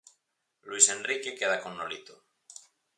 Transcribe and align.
Luís 0.67 0.85
Enrique 0.95 1.35
queda 1.39 1.61
con 1.63 1.73
Nolito. 1.77 2.15